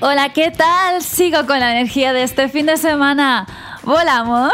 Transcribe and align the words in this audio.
Hola, 0.00 0.32
¿qué 0.32 0.52
tal? 0.52 1.02
Sigo 1.02 1.44
con 1.44 1.58
la 1.58 1.72
energía 1.72 2.12
de 2.12 2.22
este 2.22 2.48
fin 2.48 2.66
de 2.66 2.76
semana. 2.76 3.48
¿Volamos? 3.82 4.52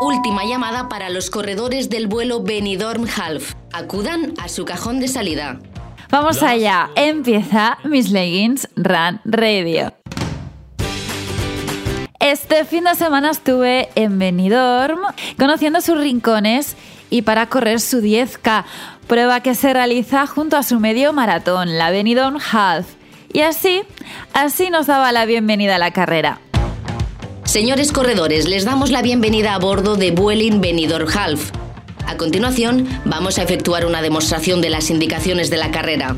Última 0.00 0.44
llamada 0.44 0.88
para 0.88 1.10
los 1.10 1.30
corredores 1.30 1.90
del 1.90 2.06
vuelo 2.06 2.40
Benidorm 2.44 3.06
Half. 3.06 3.54
Acudan 3.72 4.34
a 4.40 4.48
su 4.48 4.64
cajón 4.64 5.00
de 5.00 5.08
salida. 5.08 5.58
Vamos 6.10 6.44
allá. 6.44 6.90
Empieza 6.94 7.78
Miss 7.82 8.12
Leggings 8.12 8.68
Run 8.76 9.20
Radio. 9.24 9.92
Este 12.24 12.64
fin 12.64 12.84
de 12.84 12.94
semana 12.94 13.32
estuve 13.32 13.90
en 13.96 14.18
Benidorm 14.18 15.00
conociendo 15.38 15.82
sus 15.82 15.98
rincones 15.98 16.74
y 17.10 17.20
para 17.20 17.50
correr 17.50 17.80
su 17.80 18.00
10K, 18.00 18.64
prueba 19.06 19.40
que 19.40 19.54
se 19.54 19.74
realiza 19.74 20.26
junto 20.26 20.56
a 20.56 20.62
su 20.62 20.80
medio 20.80 21.12
maratón, 21.12 21.76
la 21.76 21.90
Benidorm 21.90 22.38
Half. 22.50 22.86
Y 23.30 23.42
así, 23.42 23.82
así 24.32 24.70
nos 24.70 24.86
daba 24.86 25.12
la 25.12 25.26
bienvenida 25.26 25.76
a 25.76 25.78
la 25.78 25.90
carrera. 25.90 26.40
Señores 27.44 27.92
corredores, 27.92 28.48
les 28.48 28.64
damos 28.64 28.90
la 28.90 29.02
bienvenida 29.02 29.54
a 29.54 29.58
bordo 29.58 29.96
de 29.96 30.10
Vueling 30.10 30.62
Benidorm 30.62 31.06
Half. 31.14 31.50
A 32.06 32.16
continuación, 32.16 32.88
vamos 33.04 33.38
a 33.38 33.42
efectuar 33.42 33.84
una 33.84 34.00
demostración 34.00 34.62
de 34.62 34.70
las 34.70 34.88
indicaciones 34.88 35.50
de 35.50 35.58
la 35.58 35.70
carrera. 35.70 36.16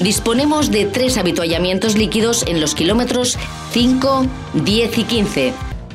Disponemos 0.00 0.70
de 0.70 0.86
tres 0.86 1.16
habituallamientos 1.18 1.96
líquidos 1.96 2.44
en 2.46 2.60
los 2.60 2.74
kilómetros 2.74 3.38
5, 3.72 4.26
10 4.54 4.98
y 4.98 5.04
15. 5.04 5.52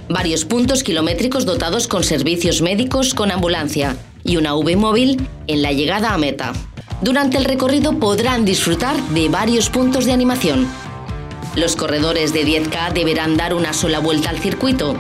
Varios 0.08 0.46
puntos 0.46 0.84
kilométricos 0.84 1.46
dotados 1.46 1.88
con 1.88 2.04
servicios 2.04 2.62
médicos 2.62 3.14
con 3.14 3.32
ambulancia 3.32 3.98
y 4.24 4.38
una 4.38 4.56
V 4.56 4.76
móvil 4.78 5.28
en 5.48 5.62
la 5.62 5.74
llegada 5.74 6.14
a 6.14 6.18
meta. 6.18 6.54
Durante 7.02 7.38
el 7.38 7.46
recorrido 7.46 8.00
podrán 8.00 8.46
disfrutar 8.46 8.96
de 9.10 9.28
varios 9.28 9.70
puntos 9.70 10.06
de 10.06 10.14
animación. 10.14 10.68
Los 11.56 11.76
corredores 11.76 12.32
de 12.32 12.46
10K 12.46 12.94
deberán 12.94 13.36
dar 13.36 13.54
una 13.54 13.74
sola 13.74 14.00
vuelta 14.00 14.30
al 14.30 14.40
circuito. 14.40 14.96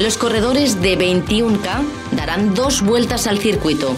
Los 0.00 0.18
corredores 0.18 0.82
de 0.82 0.98
21K 0.98 1.84
darán 2.12 2.54
dos 2.54 2.82
vueltas 2.82 3.26
al 3.26 3.38
circuito. 3.38 3.94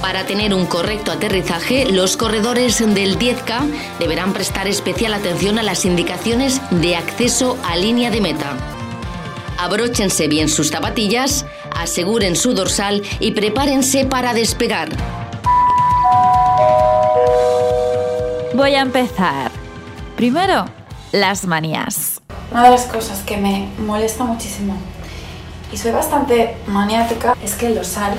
Para 0.00 0.24
tener 0.24 0.54
un 0.54 0.64
correcto 0.64 1.12
aterrizaje, 1.12 1.84
los 1.92 2.16
corredores 2.16 2.78
del 2.78 3.18
10K 3.18 3.98
deberán 3.98 4.32
prestar 4.32 4.66
especial 4.66 5.12
atención 5.12 5.58
a 5.58 5.62
las 5.62 5.84
indicaciones 5.84 6.62
de 6.70 6.96
acceso 6.96 7.58
a 7.64 7.76
línea 7.76 8.10
de 8.10 8.22
meta. 8.22 8.56
Abróchense 9.58 10.26
bien 10.26 10.48
sus 10.48 10.70
zapatillas, 10.70 11.44
aseguren 11.76 12.34
su 12.34 12.54
dorsal 12.54 13.02
y 13.20 13.32
prepárense 13.32 14.06
para 14.06 14.32
despegar. 14.32 14.88
Voy 18.54 18.74
a 18.74 18.80
empezar. 18.80 19.50
Primero, 20.16 20.64
las 21.12 21.44
manías. 21.44 22.22
Una 22.50 22.64
de 22.64 22.70
las 22.70 22.86
cosas 22.86 23.20
que 23.20 23.36
me 23.36 23.68
molesta 23.78 24.24
muchísimo 24.24 24.78
y 25.70 25.76
soy 25.76 25.92
bastante 25.92 26.56
maniática 26.66 27.36
es 27.44 27.54
que 27.54 27.66
el 27.66 27.74
dorsal 27.74 28.14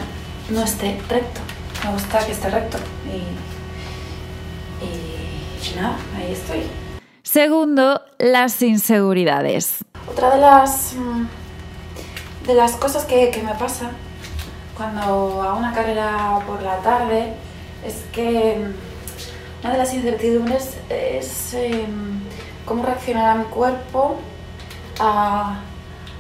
no 0.51 0.63
esté 0.63 1.01
recto 1.09 1.41
me 1.83 1.91
gusta 1.91 2.25
que 2.25 2.31
esté 2.31 2.49
recto. 2.49 2.77
Y, 3.05 3.17
y 4.83 5.75
nada, 5.75 5.95
ahí 6.17 6.31
estoy. 6.31 6.63
Segundo, 7.23 8.01
las 8.19 8.61
inseguridades. 8.61 9.85
Otra 10.09 10.35
de 10.35 10.41
las, 10.41 10.94
mm, 10.94 11.28
de 12.47 12.53
las 12.53 12.73
cosas 12.73 13.06
que, 13.06 13.31
que 13.31 13.41
me 13.41 13.53
pasa 13.53 13.91
cuando 14.75 15.01
hago 15.41 15.57
una 15.57 15.73
carrera 15.73 16.39
por 16.45 16.61
la 16.61 16.78
tarde 16.78 17.33
es 17.85 18.03
que 18.11 18.57
mm, 18.57 19.63
una 19.63 19.73
de 19.73 19.77
las 19.77 19.94
incertidumbres 19.94 20.77
es 20.89 21.53
eh, 21.53 21.85
cómo 22.66 22.83
reaccionará 22.83 23.35
mi 23.35 23.45
cuerpo 23.45 24.17
a, 25.00 25.59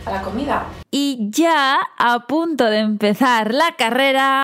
a 0.05 0.11
la 0.11 0.21
comida. 0.21 0.65
Y 0.91 1.29
ya 1.31 1.79
a 1.97 2.19
punto 2.27 2.65
de 2.65 2.79
empezar 2.79 3.53
la 3.53 3.75
carrera. 3.77 4.43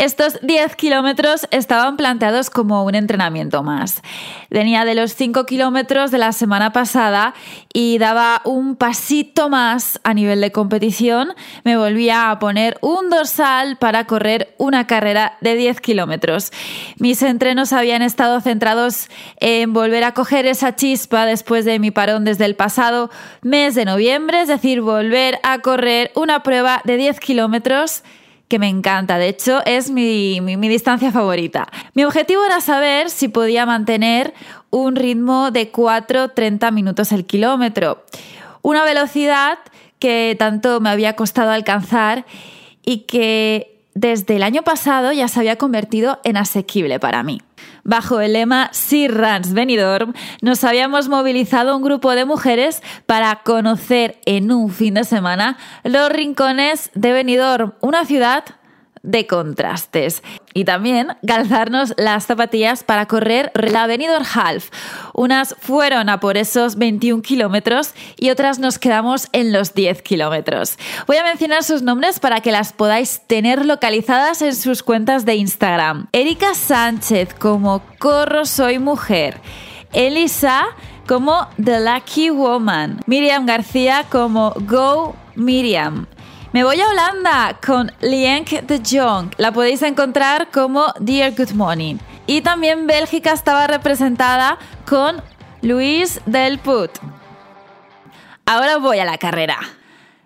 Estos 0.00 0.38
10 0.40 0.76
kilómetros 0.76 1.46
estaban 1.50 1.98
planteados 1.98 2.48
como 2.48 2.86
un 2.86 2.94
entrenamiento 2.94 3.62
más. 3.62 4.00
Venía 4.48 4.86
de 4.86 4.94
los 4.94 5.14
5 5.14 5.44
kilómetros 5.44 6.10
de 6.10 6.16
la 6.16 6.32
semana 6.32 6.72
pasada 6.72 7.34
y 7.70 7.98
daba 7.98 8.40
un 8.46 8.76
pasito 8.76 9.50
más 9.50 10.00
a 10.02 10.14
nivel 10.14 10.40
de 10.40 10.52
competición. 10.52 11.34
Me 11.64 11.76
volvía 11.76 12.30
a 12.30 12.38
poner 12.38 12.78
un 12.80 13.10
dorsal 13.10 13.76
para 13.76 14.06
correr 14.06 14.54
una 14.56 14.86
carrera 14.86 15.36
de 15.42 15.54
10 15.54 15.82
kilómetros. 15.82 16.50
Mis 16.96 17.22
entrenos 17.22 17.74
habían 17.74 18.00
estado 18.00 18.40
centrados 18.40 19.10
en 19.36 19.74
volver 19.74 20.04
a 20.04 20.14
coger 20.14 20.46
esa 20.46 20.76
chispa 20.76 21.26
después 21.26 21.66
de 21.66 21.78
mi 21.78 21.90
parón 21.90 22.24
desde 22.24 22.46
el 22.46 22.56
pasado 22.56 23.10
mes 23.42 23.74
de 23.74 23.84
noviembre, 23.84 24.40
es 24.40 24.48
decir, 24.48 24.80
volver 24.80 25.38
a 25.42 25.58
correr 25.58 26.10
una 26.14 26.42
prueba 26.42 26.80
de 26.86 26.96
10 26.96 27.20
kilómetros 27.20 28.02
que 28.50 28.58
me 28.58 28.68
encanta. 28.68 29.16
De 29.16 29.28
hecho, 29.28 29.64
es 29.64 29.90
mi, 29.90 30.40
distancia 30.68 31.12
favorita. 31.12 31.68
Mi 31.94 32.04
objetivo 32.04 32.44
era 32.44 32.60
saber 32.60 33.08
si 33.08 33.28
podía 33.28 33.64
mantener 33.64 34.34
un 34.70 34.96
ritmo 34.96 35.52
de 35.52 35.72
4-30 35.72 36.72
minutos 36.72 37.12
el 37.12 37.24
kilómetro. 37.24 38.04
Una 38.60 38.84
velocidad 38.84 39.60
que 40.00 40.34
tanto 40.38 40.80
me 40.80 40.90
había 40.90 41.14
costado 41.14 41.52
alcanzar 41.52 42.26
y 42.84 43.02
que 43.02 43.79
desde 44.00 44.36
el 44.36 44.42
año 44.42 44.62
pasado 44.62 45.12
ya 45.12 45.28
se 45.28 45.40
había 45.40 45.56
convertido 45.56 46.20
en 46.24 46.38
asequible 46.38 46.98
para 46.98 47.22
mí. 47.22 47.42
Bajo 47.84 48.20
el 48.20 48.32
lema 48.32 48.70
Sea 48.72 49.08
Runs 49.08 49.52
Benidorm, 49.52 50.14
nos 50.40 50.64
habíamos 50.64 51.10
movilizado 51.10 51.76
un 51.76 51.82
grupo 51.82 52.12
de 52.12 52.24
mujeres 52.24 52.82
para 53.04 53.42
conocer 53.42 54.18
en 54.24 54.52
un 54.52 54.70
fin 54.70 54.94
de 54.94 55.04
semana 55.04 55.58
los 55.84 56.08
rincones 56.08 56.90
de 56.94 57.12
Benidorm, 57.12 57.74
una 57.80 58.06
ciudad 58.06 58.44
de 59.02 59.26
contrastes. 59.26 60.22
Y 60.52 60.64
también 60.64 61.16
calzarnos 61.26 61.94
las 61.96 62.26
zapatillas 62.26 62.84
para 62.84 63.06
correr 63.06 63.50
la 63.54 63.86
Benidorm 63.86 64.24
Half. 64.34 64.70
Unas 65.14 65.54
fueron 65.58 66.08
a 66.08 66.20
por 66.20 66.36
esos 66.36 66.76
21 66.76 67.22
kilómetros 67.22 67.94
y 68.16 68.30
otras 68.30 68.58
nos 68.58 68.78
quedamos 68.78 69.28
en 69.32 69.52
los 69.52 69.74
10 69.74 70.02
kilómetros. 70.02 70.76
Voy 71.06 71.16
a 71.16 71.24
mencionar 71.24 71.62
sus 71.62 71.82
nombres 71.82 72.20
para 72.20 72.40
que 72.40 72.52
las 72.52 72.72
podáis 72.72 73.22
tener 73.26 73.64
localizadas 73.64 74.42
en 74.42 74.54
sus 74.54 74.82
cuentas 74.82 75.24
de 75.24 75.36
Instagram. 75.36 76.08
Erika 76.12 76.54
Sánchez 76.54 77.34
como 77.34 77.82
Corro 77.98 78.44
Soy 78.44 78.78
Mujer. 78.78 79.40
Elisa 79.92 80.66
como 81.06 81.48
The 81.62 81.80
Lucky 81.80 82.30
Woman. 82.30 83.00
Miriam 83.06 83.46
García 83.46 84.04
como 84.10 84.54
Go 84.60 85.16
Miriam. 85.34 86.06
Me 86.52 86.64
voy 86.64 86.80
a 86.80 86.88
Holanda 86.88 87.60
con 87.64 87.92
Lienk 88.00 88.62
de 88.62 88.82
Jong. 88.84 89.30
La 89.36 89.52
podéis 89.52 89.82
encontrar 89.82 90.50
como 90.50 90.86
Dear 90.98 91.32
Good 91.36 91.52
Morning. 91.52 91.94
Y 92.26 92.40
también 92.40 92.88
Bélgica 92.88 93.32
estaba 93.32 93.68
representada 93.68 94.58
con 94.84 95.22
Luis 95.62 96.20
Del 96.26 96.58
Put. 96.58 96.90
Ahora 98.46 98.78
voy 98.78 98.98
a 98.98 99.04
la 99.04 99.16
carrera. 99.16 99.58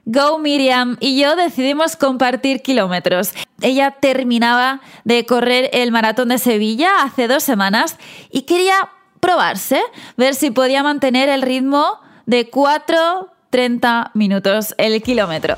Go 0.07 0.39
Miriam 0.39 0.97
y 0.99 1.21
yo 1.21 1.37
decidimos 1.37 1.95
compartir 1.97 2.63
kilómetros. 2.63 3.33
Ella 3.61 3.91
terminaba 3.91 4.81
de 5.05 5.27
correr 5.27 5.69
el 5.75 5.93
maratón 5.93 6.29
de 6.31 6.39
Sevilla 6.39 7.03
hace 7.03 7.29
dos 7.29 7.43
semanas 7.43 7.99
y 8.31 8.43
quería 8.43 8.89
probarse, 9.21 9.83
ver 10.17 10.35
si 10.35 10.51
podía 10.51 10.83
mantener 10.83 11.29
el 11.29 11.43
ritmo 11.43 12.01
de 12.25 12.51
4.30 12.51 14.11
minutos 14.15 14.75
el 14.79 15.03
kilómetro. 15.03 15.57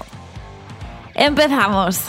Empezamos. 1.17 2.03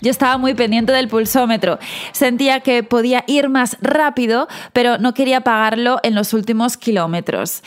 Yo 0.00 0.10
estaba 0.10 0.38
muy 0.38 0.54
pendiente 0.54 0.92
del 0.92 1.08
pulsómetro. 1.08 1.78
Sentía 2.12 2.60
que 2.60 2.82
podía 2.82 3.24
ir 3.26 3.48
más 3.48 3.76
rápido, 3.82 4.48
pero 4.72 4.98
no 4.98 5.12
quería 5.12 5.38
apagarlo 5.38 5.98
en 6.02 6.14
los 6.14 6.32
últimos 6.32 6.76
kilómetros. 6.76 7.62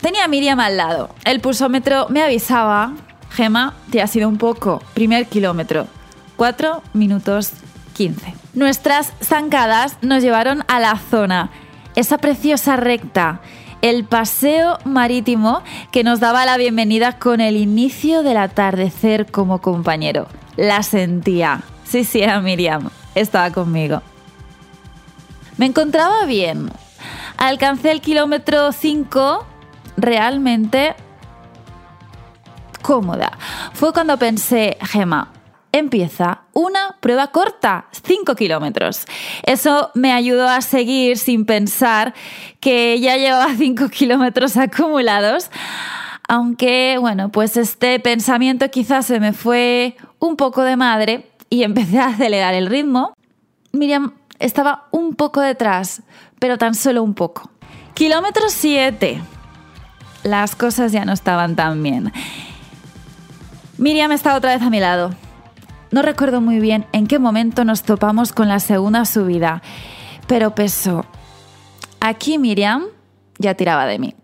Tenía 0.00 0.24
a 0.24 0.28
Miriam 0.28 0.60
al 0.60 0.76
lado. 0.76 1.08
El 1.24 1.40
pulsómetro 1.40 2.06
me 2.10 2.22
avisaba, 2.22 2.92
Gema, 3.30 3.74
te 3.90 4.02
ha 4.02 4.06
sido 4.06 4.28
un 4.28 4.36
poco. 4.36 4.82
Primer 4.92 5.26
kilómetro. 5.26 5.86
4 6.36 6.82
minutos 6.92 7.52
15. 7.94 8.34
Nuestras 8.52 9.12
zancadas 9.22 9.96
nos 10.02 10.22
llevaron 10.22 10.62
a 10.68 10.78
la 10.78 10.96
zona. 10.98 11.50
Esa 11.96 12.18
preciosa 12.18 12.76
recta 12.76 13.40
el 13.84 14.04
paseo 14.04 14.78
marítimo 14.86 15.62
que 15.92 16.04
nos 16.04 16.18
daba 16.18 16.46
la 16.46 16.56
bienvenida 16.56 17.18
con 17.18 17.42
el 17.42 17.54
inicio 17.54 18.22
del 18.22 18.38
atardecer 18.38 19.30
como 19.30 19.60
compañero. 19.60 20.26
La 20.56 20.82
sentía. 20.82 21.60
Sí, 21.84 22.04
sí, 22.04 22.22
era 22.22 22.40
Miriam. 22.40 22.88
estaba 23.14 23.50
conmigo. 23.50 24.00
Me 25.58 25.66
encontraba 25.66 26.24
bien. 26.24 26.70
Alcancé 27.36 27.90
el 27.90 28.00
kilómetro 28.00 28.72
5 28.72 29.46
realmente 29.98 30.94
cómoda. 32.80 33.36
Fue 33.74 33.92
cuando 33.92 34.16
pensé, 34.16 34.78
Gema, 34.80 35.30
empieza 35.74 36.42
una 36.52 36.96
prueba 37.00 37.32
corta, 37.32 37.86
5 38.06 38.36
kilómetros. 38.36 39.06
Eso 39.42 39.90
me 39.94 40.12
ayudó 40.12 40.48
a 40.48 40.60
seguir 40.60 41.18
sin 41.18 41.44
pensar 41.46 42.14
que 42.60 43.00
ya 43.00 43.16
llevaba 43.16 43.52
5 43.58 43.88
kilómetros 43.88 44.56
acumulados. 44.56 45.50
Aunque, 46.28 46.96
bueno, 47.00 47.30
pues 47.30 47.56
este 47.56 47.98
pensamiento 47.98 48.70
quizás 48.70 49.06
se 49.06 49.18
me 49.18 49.32
fue 49.32 49.96
un 50.20 50.36
poco 50.36 50.62
de 50.62 50.76
madre 50.76 51.28
y 51.50 51.64
empecé 51.64 51.98
a 51.98 52.06
acelerar 52.06 52.54
el 52.54 52.68
ritmo. 52.68 53.12
Miriam 53.72 54.14
estaba 54.38 54.86
un 54.92 55.16
poco 55.16 55.40
detrás, 55.40 56.02
pero 56.38 56.56
tan 56.56 56.76
solo 56.76 57.02
un 57.02 57.14
poco. 57.14 57.50
Kilómetro 57.94 58.44
7. 58.48 59.20
Las 60.22 60.54
cosas 60.54 60.92
ya 60.92 61.04
no 61.04 61.12
estaban 61.12 61.56
tan 61.56 61.82
bien. 61.82 62.12
Miriam 63.76 64.12
está 64.12 64.36
otra 64.36 64.54
vez 64.54 64.62
a 64.62 64.70
mi 64.70 64.78
lado. 64.78 65.14
No 65.94 66.02
recuerdo 66.02 66.40
muy 66.40 66.58
bien 66.58 66.86
en 66.90 67.06
qué 67.06 67.20
momento 67.20 67.64
nos 67.64 67.84
topamos 67.84 68.32
con 68.32 68.48
la 68.48 68.58
segunda 68.58 69.04
subida, 69.04 69.62
pero 70.26 70.52
pesó. 70.52 71.06
Aquí 72.00 72.36
Miriam 72.36 72.86
ya 73.38 73.54
tiraba 73.54 73.86
de 73.86 74.00
mí. 74.00 74.16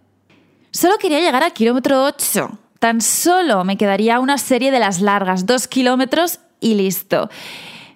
Solo 0.73 0.99
quería 0.99 1.21
llegar 1.21 1.45
al 1.45 1.53
kilómetro 1.53 2.03
8. 2.07 2.59
Tan 2.81 3.01
solo 3.01 3.63
me 3.63 3.77
quedaría 3.77 4.19
una 4.19 4.37
serie 4.37 4.73
de 4.73 4.81
las 4.81 5.01
largas, 5.01 5.47
dos 5.47 5.69
kilómetros 5.69 6.41
y 6.59 6.75
listo. 6.75 7.31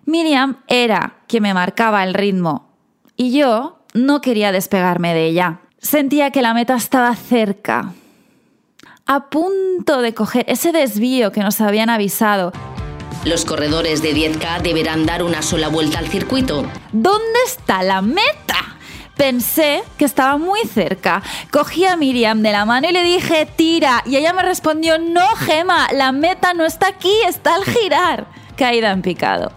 Miriam 0.04 0.58
era 0.68 1.16
quien 1.26 1.42
me 1.42 1.52
marcaba 1.52 2.04
el 2.04 2.14
ritmo 2.14 2.68
y 3.16 3.36
yo 3.36 3.80
no 3.92 4.20
quería 4.20 4.52
despegarme 4.52 5.14
de 5.14 5.26
ella. 5.26 5.62
Sentía 5.78 6.30
que 6.30 6.42
la 6.42 6.54
meta 6.54 6.76
estaba 6.76 7.12
cerca, 7.16 7.92
a 9.04 9.30
punto 9.30 10.00
de 10.00 10.14
coger 10.14 10.44
ese 10.48 10.70
desvío 10.70 11.32
que 11.32 11.40
nos 11.40 11.60
habían 11.60 11.90
avisado. 11.90 12.52
Los 13.24 13.46
corredores 13.46 14.02
de 14.02 14.14
10K 14.14 14.60
deberán 14.60 15.06
dar 15.06 15.22
una 15.22 15.40
sola 15.40 15.68
vuelta 15.68 15.98
al 15.98 16.08
circuito. 16.08 16.66
¿Dónde 16.92 17.38
está 17.46 17.82
la 17.82 18.02
meta? 18.02 18.76
Pensé 19.16 19.82
que 19.96 20.04
estaba 20.04 20.36
muy 20.36 20.60
cerca. 20.66 21.22
Cogí 21.50 21.86
a 21.86 21.96
Miriam 21.96 22.42
de 22.42 22.52
la 22.52 22.66
mano 22.66 22.86
y 22.90 22.92
le 22.92 23.02
dije, 23.02 23.46
tira. 23.46 24.02
Y 24.04 24.16
ella 24.16 24.34
me 24.34 24.42
respondió, 24.42 24.98
no, 24.98 25.26
Gema, 25.36 25.88
la 25.94 26.12
meta 26.12 26.52
no 26.52 26.66
está 26.66 26.88
aquí, 26.88 27.14
está 27.26 27.54
al 27.54 27.64
girar. 27.64 28.26
Caída 28.58 28.90
en 28.90 29.00
picado. 29.00 29.52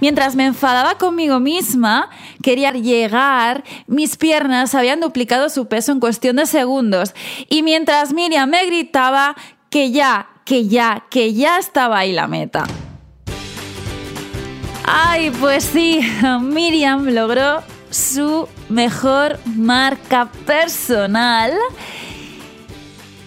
Mientras 0.00 0.34
me 0.34 0.46
enfadaba 0.46 0.96
conmigo 0.96 1.40
misma, 1.40 2.08
quería 2.42 2.72
llegar, 2.72 3.64
mis 3.86 4.16
piernas 4.16 4.74
habían 4.74 5.00
duplicado 5.00 5.50
su 5.50 5.66
peso 5.66 5.92
en 5.92 6.00
cuestión 6.00 6.36
de 6.36 6.46
segundos. 6.46 7.14
Y 7.50 7.62
mientras 7.62 8.14
Miriam 8.14 8.48
me 8.48 8.64
gritaba 8.64 9.36
que 9.68 9.90
ya, 9.90 10.28
que 10.46 10.68
ya, 10.68 11.04
que 11.10 11.34
ya 11.34 11.58
estaba 11.58 11.98
ahí 11.98 12.12
la 12.12 12.28
meta. 12.28 12.64
Ay, 14.84 15.30
pues 15.40 15.64
sí, 15.64 16.00
Miriam 16.40 17.06
logró 17.08 17.62
su 17.90 18.48
mejor 18.68 19.38
marca 19.56 20.30
personal 20.46 21.52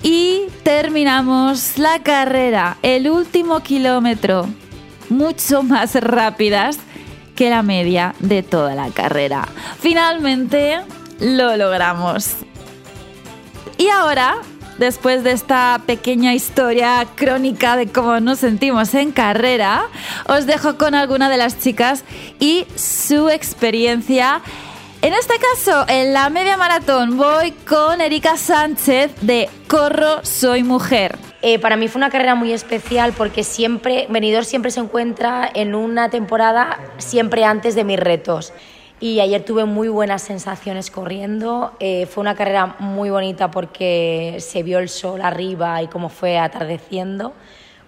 y 0.04 0.44
terminamos 0.64 1.78
la 1.78 2.04
carrera, 2.04 2.78
el 2.82 3.10
último 3.10 3.62
kilómetro 3.62 4.48
mucho 5.10 5.64
más 5.64 5.96
rápidas 5.96 6.80
que 7.36 7.50
la 7.50 7.62
media 7.62 8.16
de 8.20 8.44
toda 8.44 8.76
la 8.76 8.90
carrera. 8.90 9.48
Finalmente 9.80 10.80
lo 11.20 11.56
logramos. 11.56 12.32
Y 13.78 13.90
ahora, 13.90 14.38
después 14.78 15.24
de 15.24 15.32
esta 15.32 15.82
pequeña 15.86 16.34
historia 16.34 17.06
crónica 17.16 17.76
de 17.76 17.88
cómo 17.88 18.20
nos 18.20 18.40
sentimos 18.40 18.94
en 18.94 19.12
carrera, 19.12 19.86
os 20.28 20.46
dejo 20.46 20.78
con 20.78 20.96
alguna 20.96 21.30
de 21.30 21.38
las 21.38 21.60
chicas 21.60 22.04
y 22.40 22.66
su 22.76 23.30
experiencia. 23.30 24.42
En 25.02 25.14
este 25.14 25.36
caso, 25.54 25.86
en 25.88 26.14
la 26.14 26.30
media 26.30 26.58
maratón 26.58 27.18
voy 27.18 27.52
con 27.52 28.02
Erika 28.02 28.36
Sánchez 28.36 29.12
de 29.22 29.50
Corro 29.68 30.26
Soy 30.26 30.64
Mujer. 30.64 31.18
Eh, 31.44 31.60
para 31.60 31.78
mí 31.78 31.88
fue 31.88 32.00
una 32.00 32.10
carrera 32.10 32.34
muy 32.34 32.52
especial 32.52 33.14
porque 33.16 33.44
siempre, 33.44 34.08
Venidor 34.10 34.44
siempre 34.44 34.72
se 34.72 34.80
encuentra 34.80 35.50
en 35.54 35.76
una 35.76 36.10
temporada 36.10 36.80
siempre 36.98 37.44
antes 37.44 37.76
de 37.76 37.84
mis 37.84 38.00
retos. 38.00 38.54
Y 39.00 39.20
ayer 39.20 39.46
tuve 39.46 39.66
muy 39.66 39.90
buenas 39.90 40.24
sensaciones 40.24 40.90
corriendo. 40.90 41.74
Eh, 41.80 42.08
fue 42.08 42.22
una 42.22 42.34
carrera 42.34 42.78
muy 42.80 43.12
bonita 43.12 43.52
porque 43.52 44.38
se 44.40 44.64
vio 44.64 44.80
el 44.80 44.90
sol 44.90 45.22
arriba 45.22 45.84
y 45.84 45.88
cómo 45.88 46.10
fue 46.10 46.40
atardeciendo, 46.40 47.34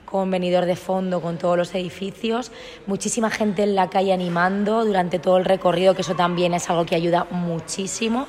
con 0.05 0.29
venidor 0.29 0.65
de 0.65 0.75
fondo, 0.75 1.19
con 1.19 1.39
todos 1.39 1.57
los 1.57 1.73
edificios. 1.73 2.51
Muchísima 2.85 3.31
gente 3.31 3.63
en 3.63 3.73
la 3.73 3.89
calle 3.89 4.13
animando 4.13 4.85
durante 4.85 5.17
todo 5.17 5.37
el 5.37 5.45
recorrido, 5.45 5.95
que 5.95 6.01
eso 6.01 6.13
también 6.13 6.53
es 6.53 6.69
algo 6.69 6.85
que 6.85 6.93
ayuda 6.93 7.25
muchísimo. 7.31 8.27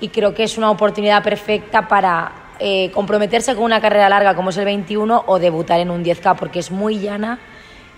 Y 0.00 0.08
creo 0.08 0.34
que 0.34 0.42
es 0.42 0.58
una 0.58 0.72
oportunidad 0.72 1.22
perfecta 1.22 1.86
para 1.86 2.46
eh, 2.58 2.90
comprometerse 2.92 3.54
con 3.54 3.62
una 3.62 3.80
carrera 3.80 4.08
larga 4.08 4.34
como 4.34 4.50
es 4.50 4.56
el 4.56 4.64
21 4.64 5.24
o 5.28 5.38
debutar 5.38 5.78
en 5.78 5.90
un 5.90 6.02
10K 6.02 6.34
porque 6.36 6.58
es 6.58 6.72
muy 6.72 6.98
llana, 6.98 7.38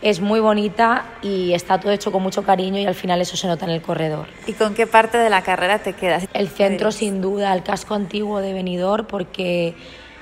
es 0.01 0.21
muy 0.21 0.41
bonita 0.41 1.05
y 1.23 1.53
está 1.55 1.81
todo 1.81 1.93
hecho 1.93 2.13
con 2.13 2.23
mucho 2.23 2.43
cariño 2.43 2.79
y 2.79 2.87
al 2.87 2.95
final 2.95 3.21
eso 3.21 3.37
se 3.37 3.47
nota 3.47 3.65
en 3.65 3.73
el 3.73 3.83
corredor. 3.83 4.27
¿Y 4.47 4.53
con 4.53 4.75
qué 4.75 4.87
parte 4.87 5.19
de 5.19 5.29
la 5.31 5.43
carrera 5.43 5.81
te 5.81 5.95
quedas? 5.95 6.27
El 6.33 6.49
centro 6.49 6.93
sin 6.93 7.21
duda, 7.21 7.53
el 7.53 7.63
casco 7.63 7.95
antiguo 7.95 8.41
de 8.41 8.53
Benidorm 8.53 9.07
porque 9.07 9.75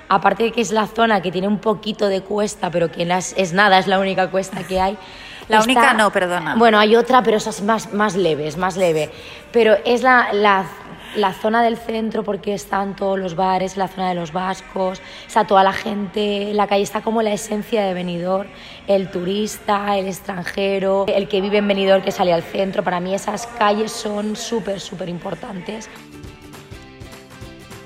aparte 0.08 0.44
de 0.44 0.52
que 0.52 0.60
es 0.60 0.72
la 0.72 0.86
zona 0.86 1.20
que 1.20 1.30
tiene 1.30 1.48
un 1.48 1.58
poquito 1.58 2.08
de 2.08 2.22
cuesta 2.22 2.70
pero 2.70 2.90
que 2.90 3.02
es, 3.02 3.52
nada, 3.52 3.78
es 3.78 3.86
la 3.86 3.98
única 3.98 4.30
cuesta 4.30 4.62
que 4.66 4.80
hay. 4.80 4.96
La 5.48 5.62
única 5.62 5.94
no, 5.94 6.10
perdona. 6.10 6.56
Bueno, 6.56 6.76
hay 6.76 6.96
otra, 6.96 7.22
pero 7.22 7.36
esa 7.36 7.50
es 7.50 7.62
más, 7.62 7.92
más 7.92 8.16
leve, 8.16 8.48
es 8.48 8.56
más 8.56 8.76
leve. 8.76 9.12
Pero 9.52 9.76
es 9.84 10.02
la, 10.02 10.32
la 10.32 10.66
la 11.16 11.32
zona 11.32 11.62
del 11.62 11.76
centro 11.76 12.22
porque 12.22 12.54
están 12.54 12.94
todos 12.94 13.18
los 13.18 13.34
bares, 13.34 13.76
la 13.76 13.88
zona 13.88 14.10
de 14.10 14.14
los 14.14 14.32
vascos, 14.32 15.00
está 15.26 15.46
toda 15.46 15.64
la 15.64 15.72
gente, 15.72 16.52
la 16.54 16.66
calle 16.66 16.82
está 16.82 17.00
como 17.00 17.22
la 17.22 17.32
esencia 17.32 17.84
de 17.84 17.94
Benidorm, 17.94 18.48
el 18.86 19.10
turista, 19.10 19.96
el 19.96 20.06
extranjero, 20.06 21.06
el 21.08 21.28
que 21.28 21.40
vive 21.40 21.58
en 21.58 21.68
Benidorm 21.68 22.02
que 22.02 22.12
sale 22.12 22.32
al 22.32 22.42
centro, 22.42 22.84
para 22.84 23.00
mí 23.00 23.14
esas 23.14 23.46
calles 23.46 23.92
son 23.92 24.36
súper, 24.36 24.80
súper 24.80 25.08
importantes. 25.08 25.88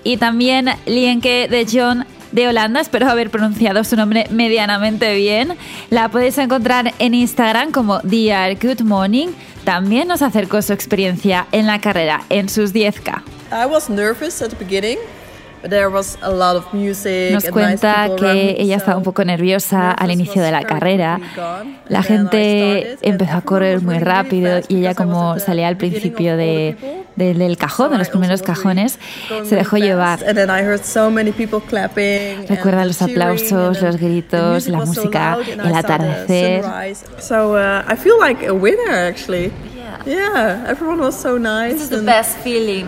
Y 0.02 0.16
también 0.16 0.70
Lienke 0.87 1.49
de 1.49 1.66
John 1.70 2.06
de 2.32 2.49
Holanda, 2.49 2.80
espero 2.80 3.08
haber 3.08 3.30
pronunciado 3.30 3.84
su 3.84 3.96
nombre 3.96 4.26
medianamente 4.30 5.14
bien. 5.14 5.56
La 5.90 6.08
podéis 6.08 6.38
encontrar 6.38 6.94
en 6.99 7.14
Instagram 7.14 7.72
como 7.72 8.00
Dear 8.00 8.56
Good 8.56 8.82
Morning. 8.82 9.28
También 9.64 10.08
nos 10.08 10.22
acercó 10.22 10.62
su 10.62 10.72
experiencia 10.72 11.46
en 11.52 11.66
la 11.66 11.80
carrera 11.80 12.22
en 12.28 12.49
sus 12.49 12.72
10K. 12.72 13.22
I 13.52 13.66
was 13.66 13.88
nervous 13.90 14.40
at. 14.42 14.52
Nos 15.62 17.45
cuenta 17.50 18.09
que 18.19 18.57
ella 18.59 18.76
estaba 18.76 18.97
un 18.97 19.02
poco 19.02 19.25
nerviosa 19.25 19.90
al 19.90 20.11
inicio 20.11 20.43
de 20.43 20.50
la 20.50 20.62
carrera. 20.62 21.21
La 21.88 22.02
gente 22.02 22.97
empezó 23.02 23.37
a 23.37 23.40
correr 23.43 23.83
muy 23.83 23.99
rápido 23.99 24.61
y 24.69 24.79
ella 24.79 24.95
como 24.95 25.38
salía 25.38 25.69
al 25.69 25.76
principio 25.76 26.37
de, 26.37 26.76
del 27.17 27.57
cajón, 27.57 27.93
de 27.93 27.99
los 27.99 28.09
primeros 28.09 28.43
cajones, 28.43 28.99
se 29.45 29.57
dejó 29.57 29.76
llevar. 29.76 30.21
Recuerda 32.49 32.85
los 32.85 33.02
aplausos, 33.02 33.83
los 33.83 33.97
gritos, 33.97 34.69
la 34.69 34.79
música, 34.79 35.38
el 35.64 35.75
atardecer. 35.75 36.64
So 37.19 37.55
uh, 37.55 37.83
I 37.87 37.97
feel 37.97 38.19
like 38.19 38.47
a 38.47 38.55
winner 38.55 38.90
actually. 38.90 39.52
Yeah, 40.07 40.64
everyone 40.67 41.00
was 41.00 41.14
so 41.14 41.37
nice. 41.37 41.75
This 41.75 41.83
is 41.83 41.90
the 41.90 42.02
best 42.02 42.38
feeling. 42.38 42.87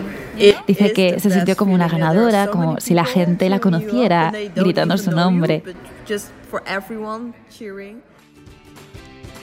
Dice 0.67 0.93
que 0.93 1.19
se 1.19 1.29
sintió 1.29 1.55
como 1.55 1.73
una 1.73 1.87
ganadora, 1.87 2.47
como 2.47 2.79
si 2.79 2.93
la 2.93 3.05
gente 3.05 3.49
la 3.49 3.59
conociera, 3.59 4.31
gritando 4.55 4.97
su 4.97 5.11
nombre. 5.11 5.63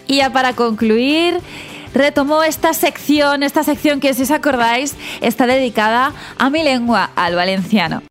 Y 0.07 0.17
ya 0.17 0.33
para 0.33 0.55
concluir, 0.55 1.39
retomó 1.95 2.43
esta 2.43 2.75
sección, 2.75 3.43
esta 3.43 3.63
sección 3.63 4.01
que 4.01 4.15
si 4.15 4.23
os 4.23 4.31
acordáis 4.31 4.97
está 5.21 5.47
dedicada 5.47 6.13
a 6.39 6.51
mi 6.51 6.63
lengua, 6.63 7.11
al 7.15 7.37
valenciano. 7.37 8.03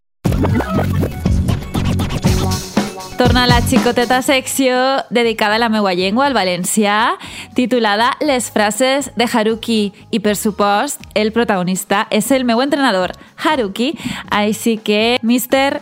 Torna 3.20 3.48
la 3.48 3.60
xicoteta 3.60 4.22
secció 4.22 5.04
dedicada 5.10 5.56
a 5.56 5.60
la 5.60 5.68
meua 5.68 5.92
llengua, 5.94 6.26
al 6.26 6.34
valencià, 6.34 7.18
titulada 7.54 8.14
Les 8.22 8.48
frases 8.50 9.12
de 9.18 9.26
Haruki. 9.28 9.92
I, 10.10 10.22
per 10.24 10.38
supost, 10.40 11.04
el 11.20 11.34
protagonista 11.36 12.06
és 12.16 12.30
el 12.32 12.46
meu 12.48 12.62
entrenador, 12.64 13.12
Haruki. 13.36 13.90
Així 14.32 14.78
que, 14.80 15.20
mister, 15.20 15.82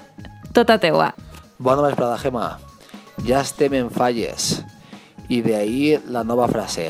tota 0.50 0.80
teua. 0.82 1.12
Bona 1.60 1.86
vesprada, 1.86 2.18
Gemma. 2.18 2.48
Ja 3.28 3.44
estem 3.46 3.76
en 3.78 3.92
falles. 3.94 4.64
I 5.30 5.44
de 5.46 5.60
ahir 5.60 6.02
la 6.10 6.24
nova 6.26 6.48
frase. 6.50 6.90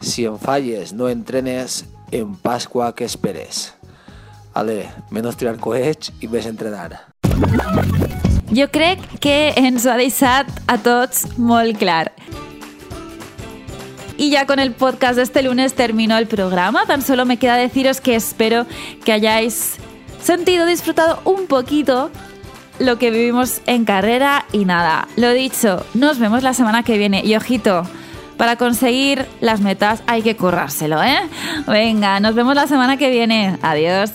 Si 0.00 0.26
en 0.26 0.40
falles 0.42 0.90
no 0.92 1.06
entrenes, 1.08 1.84
en 2.10 2.34
Pascua 2.34 2.90
que 2.96 3.06
esperes. 3.06 3.76
Ale, 4.52 4.88
menos 5.14 5.38
tirar 5.38 5.60
coets 5.62 6.10
i 6.18 6.26
més 6.26 6.50
entrenar. 6.50 7.06
Jo 8.50 8.68
crec 8.70 8.98
que 9.20 9.52
ens 9.56 9.86
ho 9.86 9.92
ha 9.92 10.46
a 10.66 10.78
tots 10.78 11.38
molt 11.38 11.78
clar. 11.78 12.12
Y 14.16 14.30
ya 14.30 14.44
con 14.44 14.58
el 14.58 14.72
podcast 14.72 15.16
de 15.16 15.22
este 15.22 15.42
lunes 15.42 15.74
terminó 15.74 16.18
el 16.18 16.26
programa. 16.26 16.84
Tan 16.84 17.00
solo 17.00 17.24
me 17.24 17.38
queda 17.38 17.56
deciros 17.56 18.00
que 18.00 18.16
espero 18.16 18.66
que 19.04 19.12
hayáis 19.12 19.76
sentido, 20.20 20.66
disfrutado 20.66 21.22
un 21.24 21.46
poquito 21.46 22.10
lo 22.78 22.98
que 22.98 23.10
vivimos 23.10 23.62
en 23.66 23.84
carrera. 23.84 24.44
Y 24.52 24.66
nada, 24.66 25.08
lo 25.16 25.32
dicho, 25.32 25.86
nos 25.94 26.18
vemos 26.18 26.42
la 26.42 26.52
semana 26.52 26.82
que 26.82 26.98
viene. 26.98 27.22
Y 27.24 27.34
ojito, 27.36 27.84
para 28.36 28.56
conseguir 28.56 29.26
las 29.40 29.60
metas 29.60 30.02
hay 30.06 30.22
que 30.22 30.36
currárselo, 30.36 31.02
¿eh? 31.02 31.20
Venga, 31.66 32.20
nos 32.20 32.34
vemos 32.34 32.54
la 32.54 32.66
semana 32.66 32.96
que 32.96 33.10
viene. 33.10 33.58
Adiós. 33.62 34.10